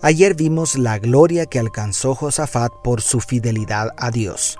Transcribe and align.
Ayer 0.00 0.36
vimos 0.36 0.78
la 0.78 1.00
gloria 1.00 1.46
que 1.46 1.58
alcanzó 1.58 2.14
Josafat 2.14 2.70
por 2.84 3.00
su 3.00 3.18
fidelidad 3.18 3.88
a 3.96 4.12
Dios. 4.12 4.56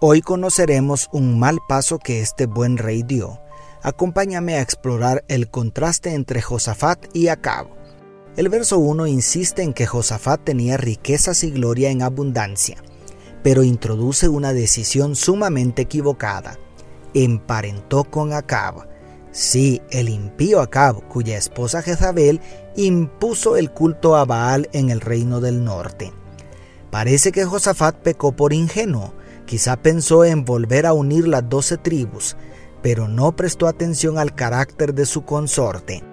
Hoy 0.00 0.20
conoceremos 0.20 1.08
un 1.12 1.38
mal 1.38 1.60
paso 1.66 1.98
que 1.98 2.20
este 2.20 2.44
buen 2.44 2.76
rey 2.76 3.02
dio. 3.02 3.40
Acompáñame 3.82 4.56
a 4.56 4.60
explorar 4.60 5.24
el 5.28 5.48
contraste 5.48 6.12
entre 6.12 6.42
Josafat 6.42 7.06
y 7.14 7.28
Acab. 7.28 7.68
El 8.36 8.50
verso 8.50 8.78
1 8.80 9.06
insiste 9.06 9.62
en 9.62 9.72
que 9.72 9.86
Josafat 9.86 10.44
tenía 10.44 10.76
riquezas 10.76 11.42
y 11.42 11.50
gloria 11.50 11.90
en 11.90 12.02
abundancia, 12.02 12.76
pero 13.42 13.62
introduce 13.62 14.28
una 14.28 14.52
decisión 14.52 15.16
sumamente 15.16 15.82
equivocada. 15.82 16.58
Emparentó 17.14 18.04
con 18.04 18.34
Acab 18.34 18.91
Sí, 19.32 19.80
el 19.90 20.10
impío 20.10 20.60
Acab, 20.60 21.08
cuya 21.08 21.38
esposa 21.38 21.80
Jezabel 21.80 22.40
impuso 22.76 23.56
el 23.56 23.70
culto 23.70 24.14
a 24.14 24.26
Baal 24.26 24.68
en 24.74 24.90
el 24.90 25.00
reino 25.00 25.40
del 25.40 25.64
norte. 25.64 26.12
Parece 26.90 27.32
que 27.32 27.46
Josafat 27.46 27.96
pecó 27.96 28.32
por 28.32 28.52
ingenuo, 28.52 29.14
quizá 29.46 29.76
pensó 29.78 30.26
en 30.26 30.44
volver 30.44 30.84
a 30.84 30.92
unir 30.92 31.26
las 31.26 31.48
doce 31.48 31.78
tribus, 31.78 32.36
pero 32.82 33.08
no 33.08 33.34
prestó 33.34 33.68
atención 33.68 34.18
al 34.18 34.34
carácter 34.34 34.92
de 34.92 35.06
su 35.06 35.24
consorte. 35.24 36.04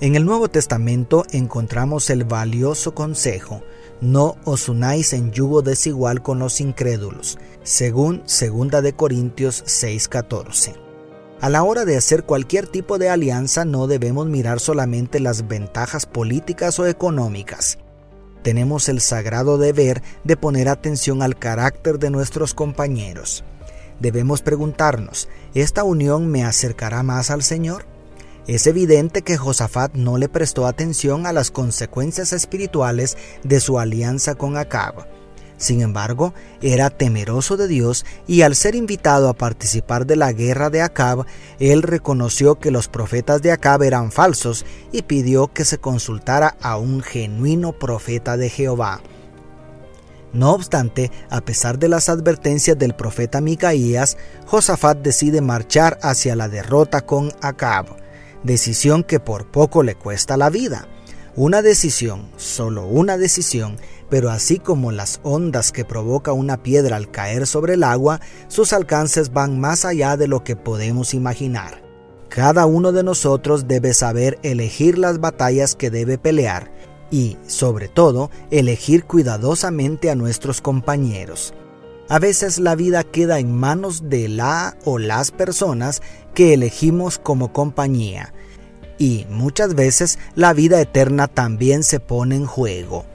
En 0.00 0.16
el 0.16 0.24
Nuevo 0.24 0.48
Testamento 0.48 1.24
encontramos 1.30 2.10
el 2.10 2.24
valioso 2.24 2.92
consejo, 2.92 3.62
no 4.00 4.34
os 4.44 4.68
unáis 4.68 5.12
en 5.12 5.30
yugo 5.30 5.62
desigual 5.62 6.22
con 6.22 6.40
los 6.40 6.60
incrédulos, 6.60 7.38
según 7.62 8.24
2 8.26 8.82
de 8.82 8.94
Corintios 8.94 9.62
6:14. 9.64 10.91
A 11.42 11.50
la 11.50 11.64
hora 11.64 11.84
de 11.84 11.96
hacer 11.96 12.22
cualquier 12.22 12.68
tipo 12.68 12.98
de 12.98 13.08
alianza 13.08 13.64
no 13.64 13.88
debemos 13.88 14.28
mirar 14.28 14.60
solamente 14.60 15.18
las 15.18 15.48
ventajas 15.48 16.06
políticas 16.06 16.78
o 16.78 16.86
económicas. 16.86 17.78
Tenemos 18.44 18.88
el 18.88 19.00
sagrado 19.00 19.58
deber 19.58 20.04
de 20.22 20.36
poner 20.36 20.68
atención 20.68 21.20
al 21.20 21.36
carácter 21.36 21.98
de 21.98 22.10
nuestros 22.10 22.54
compañeros. 22.54 23.42
Debemos 23.98 24.40
preguntarnos, 24.40 25.28
¿esta 25.52 25.82
unión 25.82 26.28
me 26.28 26.44
acercará 26.44 27.02
más 27.02 27.28
al 27.28 27.42
Señor? 27.42 27.86
Es 28.46 28.68
evidente 28.68 29.22
que 29.22 29.36
Josafat 29.36 29.94
no 29.94 30.18
le 30.18 30.28
prestó 30.28 30.68
atención 30.68 31.26
a 31.26 31.32
las 31.32 31.50
consecuencias 31.50 32.32
espirituales 32.32 33.18
de 33.42 33.58
su 33.58 33.80
alianza 33.80 34.36
con 34.36 34.56
Acab 34.56 35.08
sin 35.62 35.80
embargo, 35.80 36.34
era 36.60 36.90
temeroso 36.90 37.56
de 37.56 37.68
Dios 37.68 38.04
y 38.26 38.42
al 38.42 38.56
ser 38.56 38.74
invitado 38.74 39.28
a 39.28 39.34
participar 39.34 40.06
de 40.06 40.16
la 40.16 40.32
guerra 40.32 40.70
de 40.70 40.82
Acab, 40.82 41.24
él 41.60 41.82
reconoció 41.82 42.56
que 42.56 42.72
los 42.72 42.88
profetas 42.88 43.42
de 43.42 43.52
Acab 43.52 43.84
eran 43.84 44.10
falsos 44.10 44.66
y 44.90 45.02
pidió 45.02 45.52
que 45.52 45.64
se 45.64 45.78
consultara 45.78 46.56
a 46.60 46.78
un 46.78 47.00
genuino 47.00 47.78
profeta 47.78 48.36
de 48.36 48.50
Jehová. 48.50 49.02
No 50.32 50.50
obstante, 50.52 51.12
a 51.30 51.42
pesar 51.42 51.78
de 51.78 51.88
las 51.88 52.08
advertencias 52.08 52.76
del 52.76 52.96
profeta 52.96 53.40
Micaías, 53.40 54.16
Josafat 54.46 54.98
decide 54.98 55.42
marchar 55.42 55.96
hacia 56.02 56.34
la 56.34 56.48
derrota 56.48 57.02
con 57.02 57.32
Acab, 57.40 57.86
decisión 58.42 59.04
que 59.04 59.20
por 59.20 59.46
poco 59.46 59.84
le 59.84 59.94
cuesta 59.94 60.36
la 60.36 60.50
vida. 60.50 60.88
Una 61.34 61.62
decisión, 61.62 62.30
solo 62.36 62.84
una 62.84 63.16
decisión, 63.16 63.78
pero 64.12 64.30
así 64.30 64.58
como 64.58 64.92
las 64.92 65.20
ondas 65.22 65.72
que 65.72 65.86
provoca 65.86 66.34
una 66.34 66.62
piedra 66.62 66.96
al 66.96 67.10
caer 67.10 67.46
sobre 67.46 67.72
el 67.72 67.82
agua, 67.82 68.20
sus 68.46 68.74
alcances 68.74 69.32
van 69.32 69.58
más 69.58 69.86
allá 69.86 70.18
de 70.18 70.28
lo 70.28 70.44
que 70.44 70.54
podemos 70.54 71.14
imaginar. 71.14 71.82
Cada 72.28 72.66
uno 72.66 72.92
de 72.92 73.04
nosotros 73.04 73.68
debe 73.68 73.94
saber 73.94 74.38
elegir 74.42 74.98
las 74.98 75.18
batallas 75.18 75.74
que 75.74 75.88
debe 75.88 76.18
pelear 76.18 76.70
y, 77.10 77.38
sobre 77.46 77.88
todo, 77.88 78.30
elegir 78.50 79.06
cuidadosamente 79.06 80.10
a 80.10 80.14
nuestros 80.14 80.60
compañeros. 80.60 81.54
A 82.10 82.18
veces 82.18 82.58
la 82.58 82.74
vida 82.74 83.04
queda 83.04 83.38
en 83.38 83.56
manos 83.56 84.10
de 84.10 84.28
la 84.28 84.76
o 84.84 84.98
las 84.98 85.30
personas 85.30 86.02
que 86.34 86.52
elegimos 86.52 87.18
como 87.18 87.54
compañía, 87.54 88.34
y 88.98 89.24
muchas 89.30 89.74
veces 89.74 90.18
la 90.34 90.52
vida 90.52 90.82
eterna 90.82 91.28
también 91.28 91.82
se 91.82 91.98
pone 91.98 92.36
en 92.36 92.44
juego. 92.44 93.06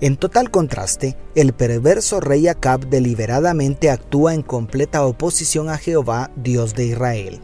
En 0.00 0.16
total 0.16 0.50
contraste, 0.52 1.16
el 1.34 1.52
perverso 1.52 2.20
rey 2.20 2.46
Acab 2.46 2.88
deliberadamente 2.88 3.90
actúa 3.90 4.32
en 4.32 4.42
completa 4.42 5.04
oposición 5.04 5.68
a 5.68 5.76
Jehová, 5.76 6.30
Dios 6.36 6.74
de 6.74 6.86
Israel. 6.86 7.40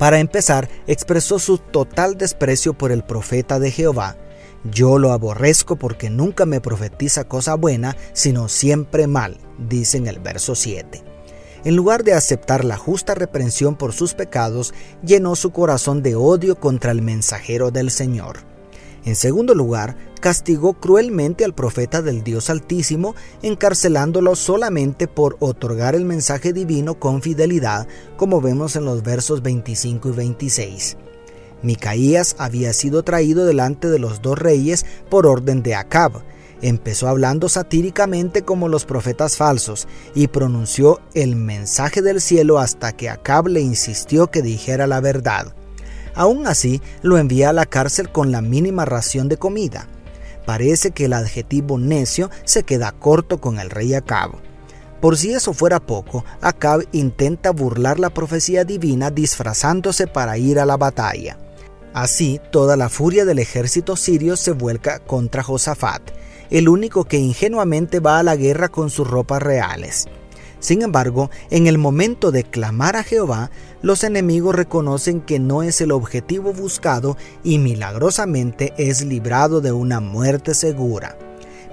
Para 0.00 0.18
empezar, 0.18 0.68
expresó 0.88 1.38
su 1.38 1.58
total 1.58 2.18
desprecio 2.18 2.74
por 2.74 2.90
el 2.90 3.04
profeta 3.04 3.60
de 3.60 3.70
Jehová. 3.70 4.16
Yo 4.64 4.98
lo 4.98 5.12
aborrezco 5.12 5.76
porque 5.76 6.10
nunca 6.10 6.44
me 6.44 6.60
profetiza 6.60 7.28
cosa 7.28 7.54
buena, 7.54 7.96
sino 8.12 8.48
siempre 8.48 9.06
mal, 9.06 9.38
dice 9.58 9.98
en 9.98 10.08
el 10.08 10.18
verso 10.18 10.56
7. 10.56 11.04
En 11.64 11.76
lugar 11.76 12.02
de 12.02 12.14
aceptar 12.14 12.64
la 12.64 12.76
justa 12.76 13.14
reprensión 13.14 13.76
por 13.76 13.92
sus 13.92 14.14
pecados, 14.14 14.74
llenó 15.04 15.36
su 15.36 15.52
corazón 15.52 16.02
de 16.02 16.16
odio 16.16 16.56
contra 16.58 16.90
el 16.90 17.00
mensajero 17.00 17.70
del 17.70 17.92
Señor. 17.92 18.38
En 19.04 19.14
segundo 19.14 19.54
lugar, 19.54 19.96
castigó 20.22 20.74
cruelmente 20.74 21.44
al 21.44 21.52
profeta 21.52 22.00
del 22.00 22.22
Dios 22.22 22.48
Altísimo, 22.48 23.14
encarcelándolo 23.42 24.36
solamente 24.36 25.08
por 25.08 25.36
otorgar 25.40 25.96
el 25.96 26.04
mensaje 26.04 26.54
divino 26.54 26.94
con 26.94 27.20
fidelidad, 27.20 27.88
como 28.16 28.40
vemos 28.40 28.76
en 28.76 28.86
los 28.86 29.02
versos 29.02 29.42
25 29.42 30.08
y 30.08 30.12
26. 30.12 30.96
Micaías 31.62 32.36
había 32.38 32.72
sido 32.72 33.02
traído 33.02 33.44
delante 33.44 33.90
de 33.90 33.98
los 33.98 34.22
dos 34.22 34.38
reyes 34.38 34.86
por 35.10 35.26
orden 35.26 35.62
de 35.62 35.74
Acab, 35.74 36.22
empezó 36.62 37.08
hablando 37.08 37.48
satíricamente 37.48 38.42
como 38.42 38.68
los 38.68 38.84
profetas 38.84 39.36
falsos 39.36 39.88
y 40.14 40.28
pronunció 40.28 41.00
el 41.14 41.34
mensaje 41.34 42.00
del 42.00 42.20
cielo 42.20 42.60
hasta 42.60 42.92
que 42.92 43.10
Acab 43.10 43.48
le 43.48 43.60
insistió 43.60 44.28
que 44.28 44.40
dijera 44.40 44.86
la 44.86 45.00
verdad. 45.00 45.52
Aún 46.14 46.46
así, 46.46 46.80
lo 47.02 47.18
envía 47.18 47.50
a 47.50 47.52
la 47.52 47.66
cárcel 47.66 48.10
con 48.10 48.30
la 48.30 48.40
mínima 48.40 48.84
ración 48.84 49.28
de 49.28 49.36
comida. 49.36 49.88
Parece 50.46 50.90
que 50.90 51.04
el 51.04 51.12
adjetivo 51.12 51.78
necio 51.78 52.30
se 52.44 52.64
queda 52.64 52.92
corto 52.92 53.40
con 53.40 53.58
el 53.58 53.70
rey 53.70 53.94
Acab. 53.94 54.32
Por 55.00 55.16
si 55.16 55.32
eso 55.32 55.52
fuera 55.52 55.80
poco, 55.80 56.24
Acab 56.40 56.86
intenta 56.92 57.50
burlar 57.50 57.98
la 57.98 58.10
profecía 58.10 58.64
divina 58.64 59.10
disfrazándose 59.10 60.06
para 60.06 60.38
ir 60.38 60.58
a 60.58 60.66
la 60.66 60.76
batalla. 60.76 61.38
Así, 61.92 62.40
toda 62.50 62.76
la 62.76 62.88
furia 62.88 63.24
del 63.24 63.38
ejército 63.38 63.96
sirio 63.96 64.36
se 64.36 64.52
vuelca 64.52 65.00
contra 65.00 65.42
Josafat, 65.42 66.02
el 66.50 66.68
único 66.68 67.04
que 67.04 67.18
ingenuamente 67.18 68.00
va 68.00 68.18
a 68.18 68.22
la 68.22 68.36
guerra 68.36 68.68
con 68.68 68.90
sus 68.90 69.08
ropas 69.08 69.42
reales. 69.42 70.06
Sin 70.62 70.82
embargo, 70.82 71.28
en 71.50 71.66
el 71.66 71.76
momento 71.76 72.30
de 72.30 72.44
clamar 72.44 72.94
a 72.94 73.02
Jehová, 73.02 73.50
los 73.82 74.04
enemigos 74.04 74.54
reconocen 74.54 75.20
que 75.20 75.40
no 75.40 75.64
es 75.64 75.80
el 75.80 75.90
objetivo 75.90 76.52
buscado 76.52 77.16
y 77.42 77.58
milagrosamente 77.58 78.72
es 78.76 79.04
librado 79.04 79.60
de 79.60 79.72
una 79.72 79.98
muerte 79.98 80.54
segura. 80.54 81.18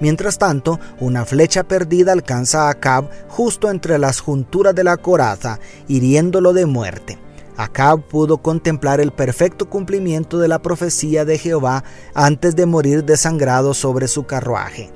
Mientras 0.00 0.38
tanto, 0.38 0.80
una 0.98 1.24
flecha 1.24 1.62
perdida 1.62 2.10
alcanza 2.10 2.66
a 2.66 2.70
Acab 2.70 3.08
justo 3.28 3.70
entre 3.70 3.96
las 3.96 4.18
junturas 4.18 4.74
de 4.74 4.82
la 4.82 4.96
coraza, 4.96 5.60
hiriéndolo 5.86 6.52
de 6.52 6.66
muerte. 6.66 7.16
Acab 7.56 8.02
pudo 8.08 8.38
contemplar 8.38 9.00
el 9.00 9.12
perfecto 9.12 9.70
cumplimiento 9.70 10.40
de 10.40 10.48
la 10.48 10.62
profecía 10.62 11.24
de 11.24 11.38
Jehová 11.38 11.84
antes 12.12 12.56
de 12.56 12.66
morir 12.66 13.04
desangrado 13.04 13.72
sobre 13.72 14.08
su 14.08 14.24
carruaje. 14.24 14.90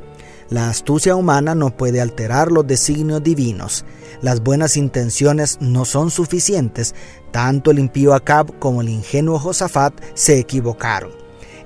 La 0.55 0.69
astucia 0.69 1.17
humana 1.17 1.57
no 1.57 1.77
puede 1.77 2.01
alterar 2.01 2.53
los 2.53 2.65
designios 2.65 3.21
divinos. 3.25 3.85
Las 4.23 4.41
buenas 4.41 4.77
intenciones 4.77 5.59
no 5.61 5.85
son 5.85 6.13
suficientes. 6.13 6.95
Tanto 7.33 7.73
el 7.73 7.81
impío 7.81 8.15
Acab 8.15 8.57
como 8.61 8.81
el 8.81 8.89
ingenuo 8.89 9.41
Josafat 9.41 10.01
se 10.15 10.39
equivocaron. 10.39 11.11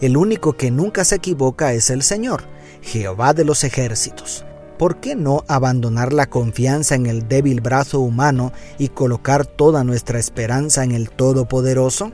El 0.00 0.16
único 0.16 0.54
que 0.54 0.70
nunca 0.70 1.04
se 1.04 1.16
equivoca 1.16 1.74
es 1.74 1.90
el 1.90 2.02
Señor, 2.02 2.44
Jehová 2.80 3.34
de 3.34 3.44
los 3.44 3.62
ejércitos. 3.62 4.46
¿por 4.78 5.00
qué 5.00 5.16
no 5.16 5.44
abandonar 5.48 6.14
la 6.14 6.30
confianza 6.30 6.94
en 6.94 7.06
el 7.06 7.28
débil 7.28 7.60
brazo 7.60 8.00
humano 8.00 8.52
y 8.78 8.88
colocar 8.88 9.44
toda 9.44 9.84
nuestra 9.84 10.18
esperanza 10.18 10.82
en 10.82 10.92
el 10.92 11.10
Todopoderoso? 11.10 12.12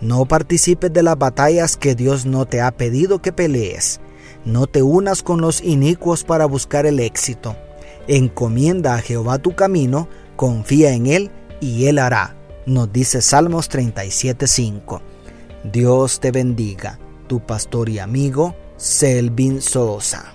No 0.00 0.24
participes 0.24 0.92
de 0.92 1.04
las 1.04 1.16
batallas 1.16 1.76
que 1.76 1.94
Dios 1.94 2.26
no 2.26 2.46
te 2.46 2.60
ha 2.60 2.72
pedido 2.72 3.22
que 3.22 3.30
pelees. 3.30 4.00
No 4.44 4.66
te 4.66 4.82
unas 4.82 5.22
con 5.22 5.40
los 5.40 5.62
inicuos 5.62 6.24
para 6.24 6.46
buscar 6.46 6.86
el 6.86 7.00
éxito. 7.00 7.56
Encomienda 8.08 8.94
a 8.94 9.00
Jehová 9.00 9.38
tu 9.38 9.54
camino, 9.54 10.08
confía 10.36 10.92
en 10.92 11.06
Él 11.06 11.30
y 11.60 11.86
Él 11.86 11.98
hará. 11.98 12.36
Nos 12.66 12.92
dice 12.92 13.22
Salmos 13.22 13.70
37.5. 13.70 15.00
Dios 15.72 16.20
te 16.20 16.32
bendiga, 16.32 16.98
tu 17.28 17.40
pastor 17.40 17.88
y 17.88 18.00
amigo 18.00 18.56
Selvin 18.76 19.60
Sosa. 19.60 20.34